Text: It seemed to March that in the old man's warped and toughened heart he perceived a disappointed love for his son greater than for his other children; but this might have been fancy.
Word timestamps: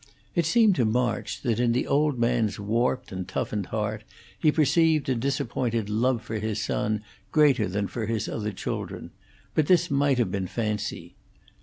It 0.33 0.47
seemed 0.47 0.73
to 0.77 0.83
March 0.85 1.43
that 1.43 1.59
in 1.59 1.73
the 1.73 1.85
old 1.85 2.17
man's 2.17 2.59
warped 2.59 3.11
and 3.11 3.27
toughened 3.27 3.67
heart 3.67 4.03
he 4.39 4.51
perceived 4.51 5.07
a 5.09 5.13
disappointed 5.13 5.91
love 5.91 6.23
for 6.23 6.39
his 6.39 6.59
son 6.59 7.03
greater 7.31 7.67
than 7.67 7.85
for 7.85 8.07
his 8.07 8.27
other 8.27 8.51
children; 8.51 9.11
but 9.53 9.67
this 9.67 9.91
might 9.91 10.17
have 10.17 10.31
been 10.31 10.47
fancy. 10.47 11.13